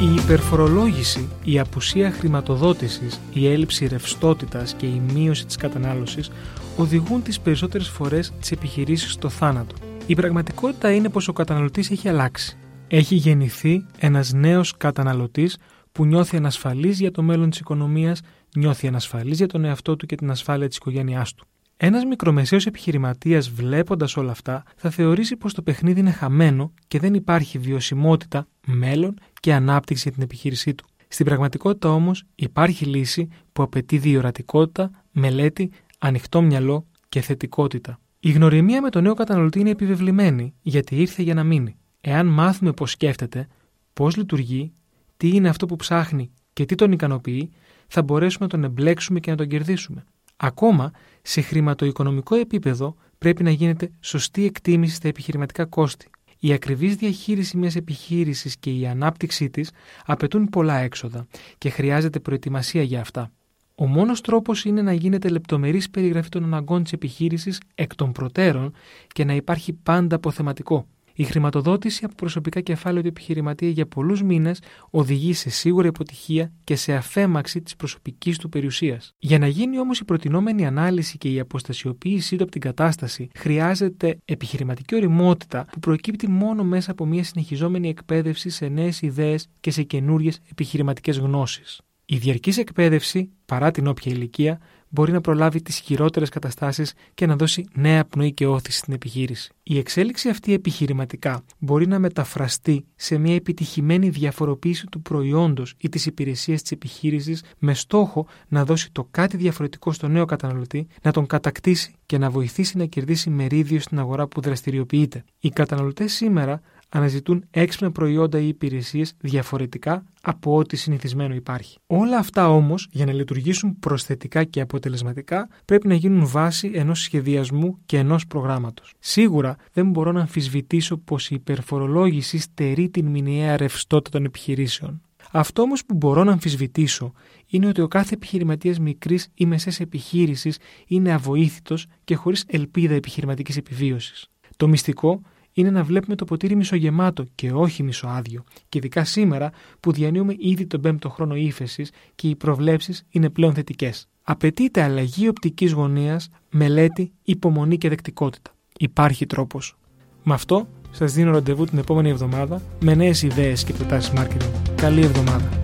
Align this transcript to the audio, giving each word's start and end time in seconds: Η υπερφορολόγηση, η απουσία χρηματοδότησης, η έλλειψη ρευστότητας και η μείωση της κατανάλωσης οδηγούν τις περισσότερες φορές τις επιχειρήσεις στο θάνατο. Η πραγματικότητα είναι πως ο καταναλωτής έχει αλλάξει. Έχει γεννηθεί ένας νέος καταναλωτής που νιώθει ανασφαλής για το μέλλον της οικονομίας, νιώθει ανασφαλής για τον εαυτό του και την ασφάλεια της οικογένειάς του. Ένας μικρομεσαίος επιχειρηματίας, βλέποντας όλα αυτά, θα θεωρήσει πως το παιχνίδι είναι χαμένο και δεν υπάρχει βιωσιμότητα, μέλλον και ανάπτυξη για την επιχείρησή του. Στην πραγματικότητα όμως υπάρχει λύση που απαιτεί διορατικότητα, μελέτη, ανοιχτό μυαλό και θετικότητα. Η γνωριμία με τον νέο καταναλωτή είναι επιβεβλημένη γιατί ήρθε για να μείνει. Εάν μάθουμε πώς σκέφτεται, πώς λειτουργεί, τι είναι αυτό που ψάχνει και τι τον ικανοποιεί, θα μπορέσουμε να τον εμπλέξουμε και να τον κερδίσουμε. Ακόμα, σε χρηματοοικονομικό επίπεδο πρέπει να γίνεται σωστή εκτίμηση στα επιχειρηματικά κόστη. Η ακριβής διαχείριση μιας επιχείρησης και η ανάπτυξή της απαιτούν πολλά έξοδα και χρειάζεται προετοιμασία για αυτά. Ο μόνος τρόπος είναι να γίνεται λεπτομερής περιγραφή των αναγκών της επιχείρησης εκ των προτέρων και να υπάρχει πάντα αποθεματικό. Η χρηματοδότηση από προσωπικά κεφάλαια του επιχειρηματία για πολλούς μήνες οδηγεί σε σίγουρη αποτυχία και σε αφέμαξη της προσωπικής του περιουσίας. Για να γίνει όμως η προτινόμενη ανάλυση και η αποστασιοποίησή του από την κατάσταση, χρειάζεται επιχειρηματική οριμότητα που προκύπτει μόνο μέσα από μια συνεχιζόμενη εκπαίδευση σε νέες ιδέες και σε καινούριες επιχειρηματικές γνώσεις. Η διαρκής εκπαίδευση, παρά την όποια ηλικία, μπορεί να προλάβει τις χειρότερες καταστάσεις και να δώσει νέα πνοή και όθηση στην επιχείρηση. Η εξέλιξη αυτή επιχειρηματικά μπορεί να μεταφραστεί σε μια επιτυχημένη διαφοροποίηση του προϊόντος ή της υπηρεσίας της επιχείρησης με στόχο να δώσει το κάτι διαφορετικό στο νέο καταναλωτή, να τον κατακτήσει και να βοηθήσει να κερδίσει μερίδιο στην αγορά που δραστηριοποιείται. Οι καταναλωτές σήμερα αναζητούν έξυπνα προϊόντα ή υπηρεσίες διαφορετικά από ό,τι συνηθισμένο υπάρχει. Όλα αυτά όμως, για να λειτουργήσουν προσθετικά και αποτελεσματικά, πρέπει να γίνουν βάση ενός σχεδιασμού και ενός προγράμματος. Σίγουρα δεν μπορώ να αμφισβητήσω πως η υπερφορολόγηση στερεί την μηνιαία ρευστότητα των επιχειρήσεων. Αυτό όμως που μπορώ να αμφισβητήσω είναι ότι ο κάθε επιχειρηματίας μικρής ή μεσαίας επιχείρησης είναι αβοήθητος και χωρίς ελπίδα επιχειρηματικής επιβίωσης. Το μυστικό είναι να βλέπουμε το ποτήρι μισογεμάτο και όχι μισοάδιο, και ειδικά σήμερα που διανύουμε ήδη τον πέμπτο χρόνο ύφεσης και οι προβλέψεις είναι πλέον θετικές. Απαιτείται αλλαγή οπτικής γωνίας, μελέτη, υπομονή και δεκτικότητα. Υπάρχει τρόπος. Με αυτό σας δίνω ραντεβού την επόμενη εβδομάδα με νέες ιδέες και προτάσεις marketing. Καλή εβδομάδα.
Η 0.00 0.14
υπερφορολόγηση, 0.14 1.28
η 1.44 1.58
απουσία 1.58 2.10
χρηματοδότησης, 2.10 3.20
η 3.32 3.48
έλλειψη 3.48 3.86
ρευστότητας 3.86 4.74
και 4.74 4.86
η 4.86 5.02
μείωση 5.12 5.46
της 5.46 5.56
κατανάλωσης 5.56 6.30
οδηγούν 6.76 7.22
τις 7.22 7.40
περισσότερες 7.40 7.88
φορές 7.88 8.32
τις 8.40 8.50
επιχειρήσεις 8.50 9.12
στο 9.12 9.28
θάνατο. 9.28 9.74
Η 10.06 10.14
πραγματικότητα 10.14 10.92
είναι 10.92 11.08
πως 11.08 11.28
ο 11.28 11.32
καταναλωτής 11.32 11.90
έχει 11.90 12.08
αλλάξει. 12.08 12.56
Έχει 12.88 13.14
γεννηθεί 13.14 13.86
ένας 13.98 14.32
νέος 14.32 14.76
καταναλωτής 14.76 15.56
που 15.92 16.04
νιώθει 16.04 16.36
ανασφαλής 16.36 17.00
για 17.00 17.10
το 17.10 17.22
μέλλον 17.22 17.50
της 17.50 17.58
οικονομίας, 17.58 18.20
νιώθει 18.56 18.86
ανασφαλής 18.86 19.36
για 19.36 19.46
τον 19.46 19.64
εαυτό 19.64 19.96
του 19.96 20.06
και 20.06 20.16
την 20.16 20.30
ασφάλεια 20.30 20.68
της 20.68 20.76
οικογένειάς 20.76 21.34
του. 21.34 21.46
Ένας 21.76 22.04
μικρομεσαίος 22.04 22.66
επιχειρηματίας, 22.66 23.50
βλέποντας 23.50 24.16
όλα 24.16 24.30
αυτά, 24.30 24.62
θα 24.76 24.90
θεωρήσει 24.90 25.36
πως 25.36 25.54
το 25.54 25.62
παιχνίδι 25.62 26.00
είναι 26.00 26.10
χαμένο 26.10 26.72
και 26.88 26.98
δεν 26.98 27.14
υπάρχει 27.14 27.58
βιωσιμότητα, 27.58 28.46
μέλλον 28.64 29.18
και 29.40 29.54
ανάπτυξη 29.54 30.02
για 30.02 30.12
την 30.12 30.22
επιχείρησή 30.22 30.74
του. 30.74 30.86
Στην 31.08 31.26
πραγματικότητα 31.26 31.92
όμως 31.92 32.24
υπάρχει 32.34 32.84
λύση 32.84 33.28
που 33.52 33.62
απαιτεί 33.62 33.98
διορατικότητα, 33.98 34.90
μελέτη, 35.12 35.70
ανοιχτό 35.98 36.42
μυαλό 36.42 36.86
και 37.08 37.20
θετικότητα. 37.20 37.98
Η 38.20 38.30
γνωριμία 38.30 38.82
με 38.82 38.90
τον 38.90 39.02
νέο 39.02 39.14
καταναλωτή 39.14 39.60
είναι 39.60 39.70
επιβεβλημένη 39.70 40.54
γιατί 40.62 41.00
ήρθε 41.00 41.22
για 41.22 41.34
να 41.34 41.44
μείνει. 41.44 41.76
Εάν 42.00 42.26
μάθουμε 42.26 42.72
πώς 42.72 42.90
σκέφτεται, 42.90 43.48
πώς 43.92 44.16
λειτουργεί, 44.16 44.72
τι 45.16 45.28
είναι 45.28 45.48
αυτό 45.48 45.66
που 45.66 45.76
ψάχνει 45.76 46.30
και 46.52 46.64
τι 46.64 46.74
τον 46.74 46.92
ικανοποιεί, 46.92 47.50
θα 47.86 48.02
μπορέσουμε 48.02 48.44
να 48.44 48.50
τον 48.50 48.64
εμπλέξουμε 48.64 49.20
και 49.20 49.30
να 49.30 49.36
τον 49.36 49.48
κερδίσουμε. 49.48 50.04
Ακόμα, 50.36 50.90
σε 51.22 51.40
χρηματοοικονομικό 51.40 52.34
επίπεδο 52.34 52.96
πρέπει 53.18 53.42
να 53.42 53.50
γίνεται 53.50 53.90
σωστή 54.00 54.44
εκτίμηση 54.44 54.94
στα 54.94 55.08
επιχειρηματικά 55.08 55.64
κόστη. 55.64 56.06
Η 56.44 56.52
ακριβής 56.52 56.94
διαχείριση 56.94 57.56
μιας 57.56 57.76
επιχείρησης 57.76 58.56
και 58.56 58.70
η 58.70 58.86
ανάπτυξή 58.86 59.50
της 59.50 59.70
απαιτούν 60.04 60.48
πολλά 60.48 60.76
έξοδα 60.78 61.26
και 61.58 61.70
χρειάζεται 61.70 62.20
προετοιμασία 62.20 62.82
για 62.82 63.00
αυτά. 63.00 63.30
Ο 63.74 63.86
μόνος 63.86 64.20
τρόπος 64.20 64.64
είναι 64.64 64.82
να 64.82 64.92
γίνεται 64.92 65.28
λεπτομερής 65.28 65.90
περιγραφή 65.90 66.28
των 66.28 66.44
αναγκών 66.44 66.82
της 66.82 66.92
επιχείρησης 66.92 67.60
εκ 67.74 67.94
των 67.94 68.12
προτέρων 68.12 68.74
και 69.12 69.24
να 69.24 69.34
υπάρχει 69.34 69.72
πάντα 69.72 70.16
αποθεματικό. 70.16 70.86
Η 71.16 71.24
χρηματοδότηση 71.24 72.04
από 72.04 72.14
προσωπικά 72.14 72.60
κεφάλαια 72.60 73.02
του 73.02 73.08
επιχειρηματία 73.08 73.68
για 73.68 73.86
πολλούς 73.86 74.22
μήνες 74.22 74.60
οδηγεί 74.90 75.32
σε 75.32 75.50
σίγουρη 75.50 75.88
αποτυχία 75.88 76.52
και 76.64 76.76
σε 76.76 76.94
αφέμαξη 76.94 77.62
της 77.62 77.76
προσωπικής 77.76 78.38
του 78.38 78.48
περιουσίας. 78.48 79.12
Για 79.18 79.38
να 79.38 79.46
γίνει 79.46 79.78
όμως 79.78 80.00
η 80.00 80.04
προτινόμενη 80.04 80.66
ανάλυση 80.66 81.18
και 81.18 81.28
η 81.28 81.40
αποστασιοποίησή 81.40 82.36
του 82.36 82.42
από 82.42 82.52
την 82.52 82.60
κατάσταση, 82.60 83.28
χρειάζεται 83.34 84.18
επιχειρηματική 84.24 84.94
οριμότητα 84.94 85.66
που 85.72 85.78
προκύπτει 85.78 86.28
μόνο 86.28 86.64
μέσα 86.64 86.90
από 86.90 87.06
μια 87.06 87.24
συνεχιζόμενη 87.24 87.88
εκπαίδευση 87.88 88.50
σε 88.50 88.68
νέες 88.68 89.02
ιδέες 89.02 89.46
και 89.60 89.70
σε 89.70 89.82
καινούριες 89.82 90.40
επιχειρηματικές 90.50 91.18
γνώσεις. 91.18 91.80
Η 92.04 92.16
διαρκής 92.16 92.58
εκπαίδευση, 92.58 93.30
παρά 93.44 93.70
την 93.70 93.86
όποια 93.86 94.12
ηλικία, 94.12 94.60
μπορεί 94.94 95.12
να 95.12 95.20
προλάβει 95.20 95.62
τις 95.62 95.78
χειρότερες 95.78 96.28
καταστάσεις 96.28 96.94
και 97.14 97.26
να 97.26 97.36
δώσει 97.36 97.64
νέα 97.74 98.04
πνοή 98.04 98.32
και 98.32 98.46
όθηση 98.46 98.78
στην 98.78 98.92
επιχείρηση. 98.92 99.52
Η 99.62 99.78
εξέλιξη 99.78 100.28
αυτή 100.28 100.52
επιχειρηματικά 100.52 101.44
μπορεί 101.58 101.86
να 101.86 101.98
μεταφραστεί 101.98 102.84
σε 102.96 103.18
μια 103.18 103.34
επιτυχημένη 103.34 104.08
διαφοροποίηση 104.08 104.86
του 104.86 105.02
προϊόντος 105.02 105.74
ή 105.78 105.88
της 105.88 106.06
υπηρεσίας 106.06 106.62
της 106.62 106.70
επιχείρησης 106.70 107.44
με 107.58 107.74
στόχο 107.74 108.26
να 108.48 108.64
δώσει 108.64 108.92
το 108.92 109.08
κάτι 109.10 109.36
διαφορετικό 109.36 109.92
στο 109.92 110.08
νέο 110.08 110.24
καταναλωτή, 110.24 110.86
να 111.02 111.12
τον 111.12 111.26
κατακτήσει 111.26 111.94
και 112.06 112.18
να 112.18 112.30
βοηθήσει 112.30 112.76
να 112.76 112.84
κερδίσει 112.84 113.30
μερίδιο 113.30 113.80
στην 113.80 113.98
αγορά 113.98 114.26
που 114.26 114.40
δραστηριοποιείται. 114.40 115.24
Οι 115.38 115.48
καταναλωτές 115.48 116.12
σήμερα 116.12 116.60
αναζητούν 116.96 117.44
έξυπνα 117.50 117.92
προϊόντα 117.92 118.38
ή 118.38 118.48
υπηρεσίες 118.48 119.14
διαφορετικά 119.20 120.04
από 120.22 120.56
ό,τι 120.56 120.76
συνηθισμένο 120.76 121.34
υπάρχει. 121.34 121.78
Όλα 121.86 122.18
αυτά 122.18 122.48
όμως, 122.50 122.88
για 122.90 123.06
να 123.06 123.12
λειτουργήσουν 123.12 123.78
προσθετικά 123.78 124.44
και 124.44 124.60
αποτελεσματικά, 124.60 125.48
πρέπει 125.64 125.88
να 125.88 125.94
γίνουν 125.94 126.26
βάση 126.26 126.70
ενός 126.74 127.00
σχεδιασμού 127.00 127.78
και 127.86 127.98
ενός 127.98 128.26
προγράμματος. 128.26 128.92
Σίγουρα 128.98 129.56
δεν 129.72 129.90
μπορώ 129.90 130.12
να 130.12 130.20
αμφισβητήσω 130.20 130.96
πως 130.96 131.30
η 131.30 131.34
υπερφορολόγηση 131.34 132.38
στερεί 132.38 132.88
την 132.88 133.06
μηνιαία 133.06 133.56
ρευστότητα 133.56 134.18
των 134.18 134.26
επιχειρήσεων. 134.26 135.00
Αυτό 135.32 135.62
όμως 135.62 135.84
που 135.84 135.94
μπορώ 135.94 136.24
να 136.24 136.32
αμφισβητήσω 136.32 137.12
είναι 137.46 137.66
ότι 137.66 137.80
ο 137.80 137.88
κάθε 137.88 138.14
επιχειρηματίας 138.14 138.78
μικρής 138.78 139.28
ή 139.34 139.46
μεσαίας 139.46 139.80
επιχείρησης 139.80 140.58
είναι 140.86 141.12
αβοήθητος 141.12 141.86
και 142.04 142.14
χωρίς 142.14 142.44
ελπίδα 142.46 142.94
επιχειρηματικής 142.94 143.56
επιβίωσης. 143.56 144.28
Το 144.56 144.68
μυστικό 144.68 145.20
είναι 145.54 145.70
να 145.70 145.82
βλέπουμε 145.82 146.14
το 146.16 146.24
ποτήρι 146.24 146.56
μισογεμάτο 146.56 147.24
και 147.34 147.52
όχι 147.52 147.82
μισοάδιο, 147.82 148.44
και 148.68 148.78
ειδικά 148.78 149.04
σήμερα 149.04 149.50
που 149.80 149.92
διανύουμε 149.92 150.34
ήδη 150.38 150.66
τον 150.66 150.80
πέμπτο 150.80 151.08
χρόνο 151.08 151.34
ύφεσης 151.34 151.90
και 152.14 152.28
οι 152.28 152.36
προβλέψεις 152.36 153.06
είναι 153.08 153.30
πλέον 153.30 153.54
θετικές. 153.54 154.08
Απαιτείται 154.22 154.82
αλλαγή 154.82 155.28
οπτικής 155.28 155.72
γωνίας, 155.72 156.28
μελέτη, 156.50 157.12
υπομονή 157.22 157.78
και 157.78 157.88
δεκτικότητα. 157.88 158.50
Υπάρχει 158.78 159.26
τρόπος. 159.26 159.76
Με 160.22 160.34
αυτό 160.34 160.68
σας 160.90 161.12
δίνω 161.12 161.30
ραντεβού 161.30 161.64
την 161.64 161.78
επόμενη 161.78 162.08
εβδομάδα 162.08 162.62
με 162.80 162.94
νέες 162.94 163.22
ιδέες 163.22 163.64
και 163.64 163.72
προτάσεις 163.72 164.12
marketing. 164.16 164.74
Καλή 164.76 165.00
εβδομάδα. 165.00 165.63